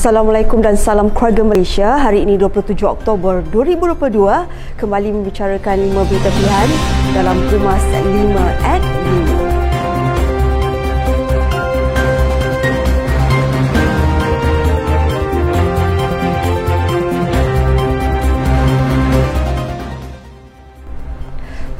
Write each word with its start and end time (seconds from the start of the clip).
Assalamualaikum 0.00 0.64
dan 0.64 0.80
salam 0.80 1.12
keluarga 1.12 1.44
Malaysia. 1.44 2.00
Hari 2.00 2.24
ini 2.24 2.40
27 2.40 2.72
Oktober 2.88 3.44
2022 3.52 4.80
kembali 4.80 5.08
membicarakan 5.12 5.76
lima 5.76 6.08
berita 6.08 6.32
pilihan 6.32 6.68
dalam 7.12 7.36
Kumas 7.52 7.84
5 7.84 8.32
at 8.64 8.80
5. 8.80 9.29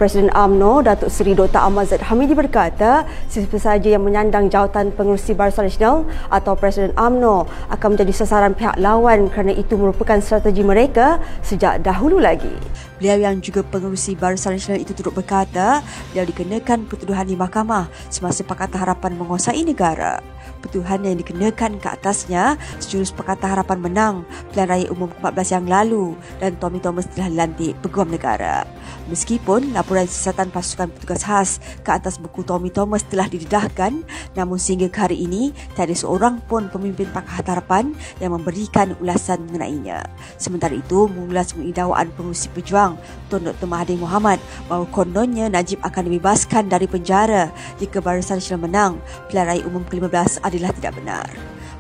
Presiden 0.01 0.33
AMNO 0.33 0.81
Datuk 0.81 1.13
Seri 1.13 1.37
Dr. 1.37 1.61
Ahmad 1.61 1.85
Zaid 1.85 2.01
Hamidi 2.09 2.33
berkata 2.33 3.05
sesiapa 3.29 3.61
sahaja 3.61 3.85
yang 3.85 4.01
menyandang 4.01 4.49
jawatan 4.49 4.97
pengurusi 4.97 5.37
Barisan 5.37 5.69
Nasional 5.69 6.09
atau 6.33 6.57
Presiden 6.57 6.97
AMNO 6.97 7.45
akan 7.69 7.89
menjadi 7.93 8.25
sasaran 8.25 8.57
pihak 8.57 8.81
lawan 8.81 9.29
kerana 9.29 9.53
itu 9.53 9.77
merupakan 9.77 10.17
strategi 10.25 10.65
mereka 10.65 11.21
sejak 11.45 11.85
dahulu 11.85 12.17
lagi. 12.17 12.49
Beliau 12.97 13.29
yang 13.29 13.45
juga 13.45 13.61
pengurusi 13.61 14.17
Barisan 14.17 14.57
Nasional 14.57 14.81
itu 14.81 14.97
turut 14.97 15.13
berkata 15.13 15.85
beliau 16.17 16.25
dikenakan 16.33 16.89
pertuduhan 16.89 17.29
di 17.29 17.37
mahkamah 17.37 17.93
semasa 18.09 18.41
Pakatan 18.41 18.81
Harapan 18.81 19.21
menguasai 19.21 19.61
negara. 19.69 20.25
Pertuduhan 20.65 21.05
yang 21.05 21.21
dikenakan 21.21 21.77
ke 21.77 21.89
atasnya 21.93 22.57
sejurus 22.81 23.13
Pakatan 23.13 23.53
Harapan 23.53 23.77
menang 23.85 24.15
pilihan 24.49 24.65
raya 24.65 24.87
umum 24.89 25.13
ke-14 25.13 25.61
yang 25.61 25.67
lalu 25.69 26.17
dan 26.41 26.57
Tommy 26.57 26.81
Thomas 26.81 27.05
telah 27.13 27.29
dilantik 27.29 27.77
peguam 27.85 28.09
negara. 28.09 28.65
Meskipun 29.11 29.75
laporan 29.75 30.07
siasatan 30.07 30.55
pasukan 30.55 30.87
petugas 30.95 31.27
khas 31.27 31.59
ke 31.83 31.91
atas 31.91 32.17
buku 32.23 32.47
Tommy 32.47 32.71
Thomas 32.71 33.03
telah 33.03 33.27
didedahkan, 33.27 34.07
namun 34.39 34.55
sehingga 34.55 34.87
ke 34.87 34.99
hari 35.03 35.27
ini, 35.27 35.51
tiada 35.75 35.91
seorang 35.91 36.39
pun 36.47 36.71
pemimpin 36.71 37.11
Pakatan 37.11 37.43
Harapan 37.43 37.85
yang 38.23 38.39
memberikan 38.39 38.95
ulasan 39.03 39.51
mengenainya. 39.51 40.07
Sementara 40.39 40.79
itu, 40.79 41.11
mengulas 41.11 41.51
mengenai 41.59 41.75
dakwaan 41.75 42.09
pengurusi 42.15 42.47
pejuang 42.55 42.95
Tun 43.27 43.43
Dr. 43.43 43.67
Mahathir 43.67 43.99
Mohamad 43.99 44.39
bahawa 44.71 44.87
kononnya 44.95 45.51
Najib 45.51 45.83
akan 45.83 46.07
dibebaskan 46.07 46.71
dari 46.71 46.87
penjara 46.87 47.51
jika 47.83 47.99
Barisan 47.99 48.39
Nasional 48.39 48.63
menang, 48.71 48.93
raya 49.35 49.67
umum 49.67 49.83
ke-15 49.91 50.47
adalah 50.47 50.71
tidak 50.71 50.95
benar. 50.95 51.27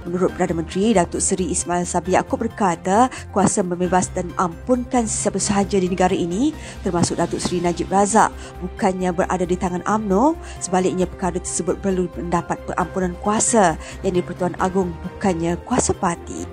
Menurut 0.09 0.33
Perdana 0.33 0.65
Menteri, 0.65 0.97
Datuk 0.97 1.20
Seri 1.20 1.53
Ismail 1.53 1.84
Sabri 1.84 2.17
Yaakob 2.17 2.41
berkata 2.41 3.12
kuasa 3.37 3.61
membebas 3.61 4.09
dan 4.09 4.33
ampunkan 4.41 5.05
sesiapa 5.05 5.37
sahaja 5.37 5.77
di 5.77 5.93
negara 5.93 6.17
ini 6.17 6.56
termasuk 6.81 7.20
Datuk 7.20 7.37
Seri 7.37 7.61
Najib 7.61 7.93
Razak 7.93 8.33
bukannya 8.65 9.12
berada 9.12 9.45
di 9.45 9.56
tangan 9.61 9.84
AMNO 9.84 10.41
sebaliknya 10.56 11.05
perkara 11.05 11.37
tersebut 11.37 11.77
perlu 11.84 12.09
mendapat 12.17 12.56
pengampunan 12.65 13.12
kuasa 13.21 13.77
yang 14.01 14.17
di 14.17 14.25
Pertuan 14.25 14.56
Agong 14.56 14.89
bukannya 15.05 15.61
kuasa 15.69 15.93
parti. 15.93 16.48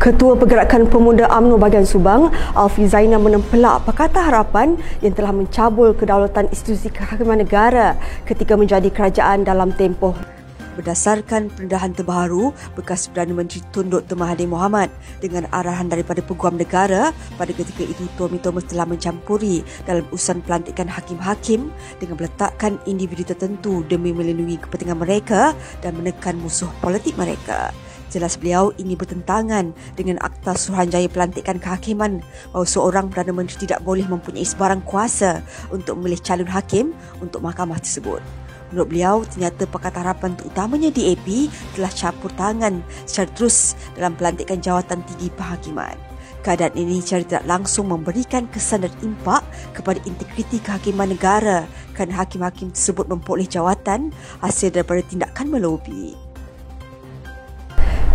Ketua 0.00 0.40
Pergerakan 0.40 0.88
Pemuda 0.88 1.28
AMNO 1.28 1.60
bagian 1.60 1.84
Subang, 1.84 2.32
Alfi 2.56 2.88
Zainal 2.88 3.20
menempelak 3.20 3.84
Pakatan 3.84 4.24
Harapan 4.24 4.68
yang 5.04 5.12
telah 5.12 5.36
mencabul 5.36 5.92
kedaulatan 5.92 6.48
institusi 6.48 6.88
kehakiman 6.88 7.44
negara 7.44 7.98
ketika 8.24 8.56
menjadi 8.56 8.88
kerajaan 8.88 9.44
dalam 9.44 9.74
tempoh 9.74 10.37
berdasarkan 10.78 11.50
pendedahan 11.50 11.90
terbaru 11.90 12.54
bekas 12.78 13.10
Perdana 13.10 13.34
Menteri 13.34 13.66
Tun 13.74 13.90
Dr. 13.90 14.14
Mahathir 14.14 14.46
Mohamad 14.46 14.86
dengan 15.18 15.50
arahan 15.50 15.90
daripada 15.90 16.22
Peguam 16.22 16.54
Negara 16.54 17.10
pada 17.34 17.50
ketika 17.50 17.82
itu 17.82 18.06
Tommy 18.14 18.38
Thomas 18.38 18.70
telah 18.70 18.86
mencampuri 18.86 19.66
dalam 19.82 20.06
urusan 20.14 20.38
pelantikan 20.46 20.86
hakim-hakim 20.86 21.74
dengan 21.98 22.14
meletakkan 22.14 22.78
individu 22.86 23.26
tertentu 23.26 23.82
demi 23.90 24.14
melindungi 24.14 24.62
kepentingan 24.62 25.02
mereka 25.02 25.50
dan 25.82 25.98
menekan 25.98 26.38
musuh 26.38 26.70
politik 26.78 27.18
mereka. 27.18 27.74
Jelas 28.08 28.40
beliau 28.40 28.72
ini 28.80 28.96
bertentangan 28.96 29.76
dengan 29.92 30.16
Akta 30.24 30.56
Suruhanjaya 30.56 31.12
Pelantikan 31.12 31.60
Kehakiman 31.60 32.24
bahawa 32.56 32.64
seorang 32.64 33.12
Perdana 33.12 33.36
Menteri 33.36 33.68
tidak 33.68 33.84
boleh 33.84 34.08
mempunyai 34.08 34.48
sebarang 34.48 34.80
kuasa 34.88 35.44
untuk 35.68 36.00
memilih 36.00 36.16
calon 36.24 36.48
hakim 36.48 36.96
untuk 37.20 37.44
mahkamah 37.44 37.76
tersebut. 37.76 38.47
Menurut 38.70 38.88
beliau, 38.92 39.16
ternyata 39.24 39.64
Pakatan 39.64 40.04
Harapan 40.04 40.36
terutamanya 40.36 40.90
DAP 40.92 41.48
telah 41.72 41.92
campur 41.92 42.28
tangan 42.36 42.84
secara 43.08 43.28
terus 43.32 43.78
dalam 43.96 44.12
pelantikan 44.12 44.60
jawatan 44.60 45.00
tinggi 45.08 45.32
penghakiman. 45.32 45.96
Keadaan 46.44 46.76
ini 46.78 47.02
secara 47.02 47.24
tidak 47.26 47.44
langsung 47.50 47.90
memberikan 47.90 48.46
kesan 48.48 48.86
dan 48.86 48.94
impak 49.02 49.42
kepada 49.74 49.98
integriti 50.06 50.62
kehakiman 50.62 51.10
negara 51.10 51.66
kerana 51.98 52.22
hakim-hakim 52.22 52.70
tersebut 52.70 53.10
memperoleh 53.10 53.48
jawatan 53.48 54.14
hasil 54.38 54.70
daripada 54.70 55.02
tindakan 55.02 55.50
melobi. 55.50 56.27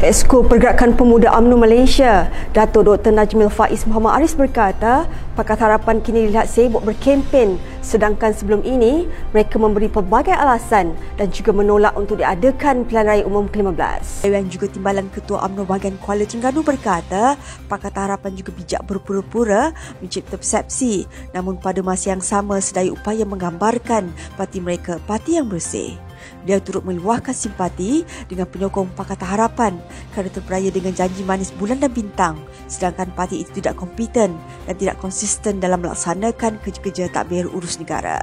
Esko 0.03 0.43
Pergerakan 0.43 0.99
Pemuda 0.99 1.31
UMNO 1.31 1.63
Malaysia, 1.63 2.27
Dato' 2.51 2.83
Dr. 2.83 3.15
Najmil 3.15 3.47
Faiz 3.47 3.87
Muhammad 3.87 4.19
Aris 4.19 4.35
berkata, 4.35 5.07
Pakatan 5.39 5.71
Harapan 5.71 6.03
kini 6.03 6.27
dilihat 6.27 6.51
sibuk 6.51 6.83
berkempen 6.83 7.55
sedangkan 7.79 8.35
sebelum 8.35 8.67
ini 8.67 9.07
mereka 9.31 9.55
memberi 9.55 9.87
pelbagai 9.87 10.35
alasan 10.35 10.91
dan 11.15 11.31
juga 11.31 11.55
menolak 11.55 11.95
untuk 11.95 12.19
diadakan 12.19 12.83
pilihan 12.83 13.07
raya 13.07 13.23
umum 13.23 13.47
ke-15. 13.47 14.27
Yang 14.27 14.59
juga 14.59 14.65
timbalan 14.75 15.07
Ketua 15.07 15.39
UMNO 15.47 15.63
bahagian 15.63 15.95
Kuala 16.03 16.27
Terengganu 16.27 16.67
berkata, 16.67 17.39
Pakatan 17.71 18.03
Harapan 18.03 18.35
juga 18.35 18.51
bijak 18.51 18.83
berpura-pura 18.83 19.71
mencipta 20.03 20.35
persepsi 20.35 21.07
namun 21.31 21.55
pada 21.55 21.79
masa 21.79 22.11
yang 22.11 22.19
sama 22.19 22.59
sedaya 22.59 22.91
upaya 22.91 23.23
menggambarkan 23.23 24.11
parti 24.35 24.59
mereka 24.59 24.99
parti 25.07 25.39
yang 25.39 25.47
bersih. 25.47 25.95
Dia 26.43 26.59
turut 26.59 26.83
meluahkan 26.83 27.31
simpati 27.31 28.03
dengan 28.27 28.47
penyokong 28.47 28.91
Pakatan 28.95 29.27
Harapan 29.27 29.73
kerana 30.11 30.29
terperaya 30.29 30.69
dengan 30.69 30.91
janji 30.91 31.23
manis 31.23 31.55
bulan 31.55 31.79
dan 31.79 31.91
bintang 31.95 32.35
sedangkan 32.67 33.11
parti 33.15 33.43
itu 33.43 33.63
tidak 33.63 33.79
kompeten 33.79 34.35
dan 34.67 34.75
tidak 34.75 34.99
konsisten 34.99 35.63
dalam 35.63 35.83
melaksanakan 35.83 36.59
kerja-kerja 36.59 37.11
takbir 37.13 37.47
urus 37.47 37.79
negara. 37.79 38.19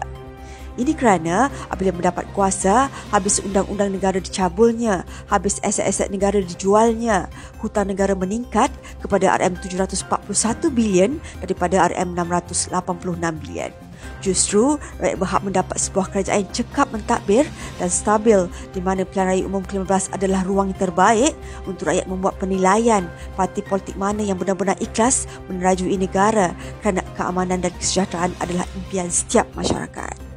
Ini 0.79 0.95
kerana 0.95 1.51
apabila 1.69 1.93
mendapat 1.93 2.25
kuasa, 2.33 2.89
habis 3.11 3.43
undang-undang 3.43 3.91
negara 3.91 4.23
dicabulnya, 4.23 5.03
habis 5.27 5.59
aset-aset 5.61 6.09
negara 6.09 6.39
dijualnya, 6.41 7.27
hutang 7.59 7.91
negara 7.91 8.15
meningkat 8.15 8.71
kepada 9.03 9.35
RM741 9.43 10.71
bilion 10.71 11.19
daripada 11.43 11.91
RM686 11.91 13.43
bilion. 13.45 13.90
Justru, 14.21 14.77
rakyat 15.01 15.17
berhak 15.17 15.41
mendapat 15.41 15.77
sebuah 15.81 16.13
kerajaan 16.13 16.45
yang 16.45 16.53
cekap 16.53 16.93
mentadbir 16.93 17.49
dan 17.81 17.89
stabil 17.89 18.45
di 18.77 18.81
mana 18.85 19.09
pilihan 19.09 19.29
raya 19.33 19.43
umum 19.49 19.65
ke-15 19.65 20.13
adalah 20.13 20.45
ruang 20.45 20.77
yang 20.77 20.81
terbaik 20.81 21.33
untuk 21.65 21.89
rakyat 21.89 22.05
membuat 22.05 22.37
penilaian 22.37 23.09
parti 23.33 23.65
politik 23.65 23.97
mana 23.97 24.21
yang 24.21 24.37
benar-benar 24.37 24.77
ikhlas 24.77 25.25
menerajui 25.49 25.97
negara 25.97 26.53
kerana 26.85 27.01
keamanan 27.17 27.65
dan 27.65 27.73
kesejahteraan 27.81 28.37
adalah 28.45 28.69
impian 28.77 29.09
setiap 29.09 29.49
masyarakat. 29.57 30.31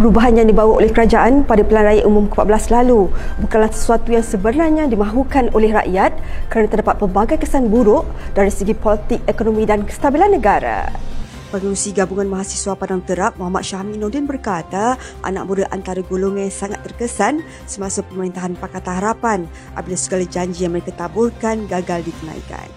Perubahan 0.00 0.32
yang 0.32 0.48
dibawa 0.48 0.80
oleh 0.80 0.88
kerajaan 0.88 1.44
pada 1.44 1.60
pilihan 1.60 1.84
raya 1.84 2.02
umum 2.08 2.24
ke-14 2.32 2.72
lalu 2.72 3.12
bukanlah 3.44 3.68
sesuatu 3.68 4.08
yang 4.08 4.24
sebenarnya 4.24 4.88
dimahukan 4.88 5.52
oleh 5.52 5.76
rakyat 5.76 6.16
kerana 6.48 6.72
terdapat 6.72 6.96
pelbagai 7.04 7.44
kesan 7.44 7.68
buruk 7.68 8.08
dari 8.32 8.48
segi 8.48 8.72
politik, 8.72 9.20
ekonomi 9.28 9.68
dan 9.68 9.84
kestabilan 9.84 10.32
negara. 10.32 11.09
Pengurusi 11.50 11.90
Gabungan 11.90 12.30
Mahasiswa 12.30 12.78
Padang 12.78 13.02
Terap 13.02 13.34
Muhammad 13.34 13.66
Syahminuddin 13.66 14.22
berkata 14.22 14.94
anak 15.26 15.50
muda 15.50 15.66
antara 15.74 15.98
golongan 15.98 16.46
yang 16.46 16.54
sangat 16.54 16.78
terkesan 16.86 17.42
semasa 17.66 18.06
pemerintahan 18.06 18.54
Pakatan 18.54 18.94
Harapan 19.02 19.50
apabila 19.74 19.98
segala 19.98 20.22
janji 20.30 20.62
yang 20.62 20.78
mereka 20.78 20.94
taburkan 20.94 21.66
gagal 21.66 22.06
ditunaikan. 22.06 22.70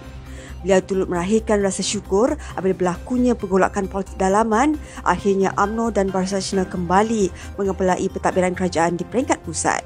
Beliau 0.66 0.82
turut 0.82 1.06
merahirkan 1.06 1.62
rasa 1.62 1.86
syukur 1.86 2.34
apabila 2.58 2.74
berlakunya 2.74 3.38
pergolakan 3.38 3.86
politik 3.86 4.18
dalaman, 4.18 4.74
akhirnya 5.06 5.54
AMNO 5.54 5.94
dan 5.94 6.10
Barisan 6.10 6.42
Nasional 6.42 6.66
kembali 6.66 7.30
mengepelai 7.62 8.10
pentadbiran 8.10 8.58
kerajaan 8.58 8.98
di 8.98 9.06
peringkat 9.06 9.38
pusat. 9.46 9.86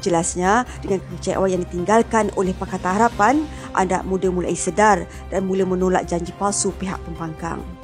Jelasnya, 0.00 0.64
dengan 0.80 1.04
kekecewaan 1.04 1.52
yang 1.52 1.62
ditinggalkan 1.68 2.32
oleh 2.40 2.56
Pakatan 2.56 2.96
Harapan, 2.96 3.44
anak 3.76 4.08
muda 4.08 4.32
mulai 4.32 4.56
sedar 4.56 5.04
dan 5.28 5.44
mula 5.44 5.68
menolak 5.68 6.08
janji 6.08 6.32
palsu 6.40 6.72
pihak 6.80 6.96
pembangkang 7.04 7.75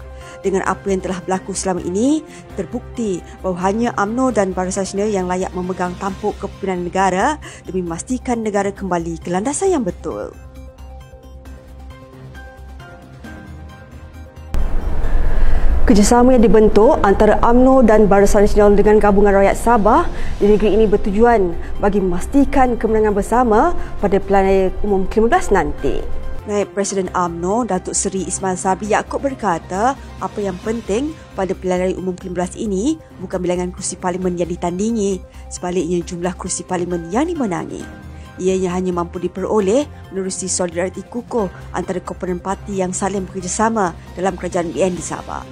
dengan 0.43 0.67
apa 0.67 0.91
yang 0.91 1.01
telah 1.01 1.23
berlaku 1.23 1.55
selama 1.55 1.81
ini, 1.87 2.21
terbukti 2.59 3.23
bahawa 3.41 3.71
hanya 3.71 3.91
AMNO 3.97 4.35
dan 4.35 4.51
Barisan 4.51 4.85
Nasional 4.85 5.09
yang 5.09 5.27
layak 5.31 5.55
memegang 5.55 5.95
tampuk 6.03 6.35
kepimpinan 6.43 6.91
negara 6.91 7.27
demi 7.65 7.81
memastikan 7.81 8.43
negara 8.43 8.75
kembali 8.75 9.23
ke 9.23 9.31
landasan 9.31 9.73
yang 9.73 9.87
betul. 9.87 10.35
Kerjasama 15.83 16.39
yang 16.39 16.47
dibentuk 16.47 16.95
antara 17.03 17.43
AMNO 17.43 17.83
dan 17.83 18.07
Barisan 18.07 18.47
Nasional 18.47 18.79
dengan 18.79 19.03
Gabungan 19.03 19.35
Rakyat 19.35 19.59
Sabah 19.59 20.07
di 20.39 20.47
negeri 20.51 20.79
ini 20.79 20.87
bertujuan 20.87 21.53
bagi 21.83 21.99
memastikan 21.99 22.79
kemenangan 22.79 23.15
bersama 23.15 23.75
pada 23.99 24.23
pilihan 24.23 24.71
umum 24.87 25.05
ke-15 25.11 25.51
nanti. 25.51 26.22
Naib 26.43 26.75
Presiden 26.75 27.07
AMNO 27.15 27.71
Datuk 27.71 27.95
Seri 27.95 28.27
Ismail 28.27 28.59
Sabri 28.59 28.91
Yaakob 28.91 29.23
berkata 29.23 29.95
apa 30.19 30.39
yang 30.43 30.59
penting 30.67 31.15
pada 31.39 31.55
pilihan 31.55 31.87
raya 31.87 31.95
umum 31.95 32.19
ke-15 32.19 32.59
ini 32.59 32.99
bukan 33.23 33.39
bilangan 33.39 33.71
kursi 33.71 33.95
parlimen 33.95 34.35
yang 34.35 34.51
ditandingi 34.51 35.23
sebaliknya 35.47 36.03
jumlah 36.03 36.35
kursi 36.35 36.67
parlimen 36.67 37.15
yang 37.15 37.31
dimenangi. 37.31 37.87
ianya 38.43 38.75
hanya 38.75 38.91
mampu 38.91 39.23
diperoleh 39.23 39.87
menerusi 40.11 40.51
solidariti 40.51 41.07
kukuh 41.07 41.47
antara 41.79 42.03
komponen 42.03 42.43
parti 42.43 42.83
yang 42.83 42.91
saling 42.91 43.23
bekerjasama 43.23 43.95
dalam 44.19 44.35
kerajaan 44.35 44.75
BN 44.75 44.99
di 44.99 45.05
Sabah. 45.05 45.47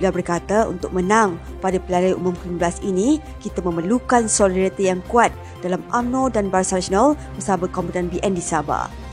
Beliau 0.00 0.14
berkata 0.14 0.64
untuk 0.64 0.88
menang 0.96 1.36
pada 1.60 1.76
pilihan 1.76 2.16
umum 2.16 2.32
ke-15 2.32 2.86
ini, 2.86 3.20
kita 3.44 3.60
memerlukan 3.60 4.24
solidariti 4.24 4.88
yang 4.88 5.04
kuat 5.04 5.36
dalam 5.60 5.84
UMNO 5.92 6.32
dan 6.32 6.48
Barisan 6.48 6.80
Nasional 6.80 7.12
bersama 7.36 7.68
komponen 7.68 8.08
BN 8.08 8.32
di 8.32 8.40
Sabah 8.40 9.03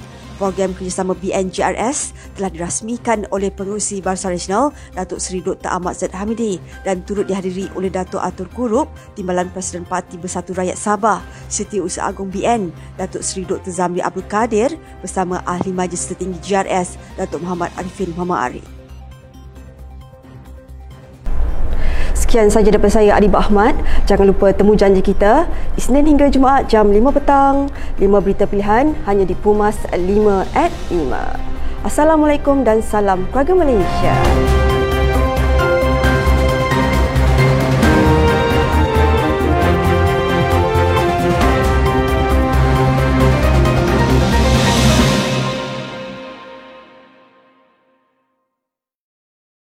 program 0.41 0.73
kerjasama 0.73 1.13
BNGRS 1.21 2.17
telah 2.33 2.49
dirasmikan 2.49 3.29
oleh 3.29 3.53
pengurusi 3.53 4.01
Barisan 4.01 4.33
Nasional 4.33 4.73
Datuk 4.97 5.21
Seri 5.21 5.45
Dr. 5.45 5.69
Ahmad 5.69 5.93
Zaid 5.93 6.17
Hamidi 6.17 6.57
dan 6.81 7.05
turut 7.05 7.29
dihadiri 7.29 7.69
oleh 7.77 7.93
Datuk 7.93 8.17
Atur 8.17 8.49
Kurup, 8.49 8.89
Timbalan 9.13 9.53
Presiden 9.53 9.85
Parti 9.85 10.17
Bersatu 10.17 10.57
Rakyat 10.57 10.81
Sabah, 10.81 11.21
Setiausaha 11.45 12.09
Agung 12.09 12.33
BN, 12.33 12.73
Datuk 12.97 13.21
Seri 13.21 13.45
Dr. 13.45 13.69
Zamri 13.69 14.01
Abdul 14.01 14.25
Kadir 14.25 14.73
bersama 15.05 15.45
Ahli 15.45 15.69
Majlis 15.69 16.09
Tertinggi 16.09 16.41
GRS, 16.41 16.97
Datuk 17.21 17.45
Muhammad 17.45 17.69
Arifin 17.77 18.09
Muhammad 18.17 18.49
Arif. 18.49 18.80
Sekian 22.31 22.47
saja 22.47 22.71
daripada 22.71 22.95
saya 22.95 23.19
Adib 23.19 23.35
Ahmad. 23.35 23.75
Jangan 24.07 24.31
lupa 24.31 24.55
temu 24.55 24.71
janji 24.71 25.03
kita 25.03 25.51
Isnin 25.75 26.15
hingga 26.15 26.31
Jumaat 26.31 26.71
jam 26.71 26.87
5 26.87 27.11
petang. 27.11 27.67
5 27.99 28.07
berita 28.23 28.47
pilihan 28.47 28.95
hanya 29.03 29.27
di 29.27 29.35
Pumas 29.35 29.75
5 29.91 29.99
at 30.55 30.71
5. 30.87 31.11
Assalamualaikum 31.83 32.63
dan 32.63 32.79
salam 32.79 33.27
keluarga 33.35 33.51
Malaysia. 33.51 34.15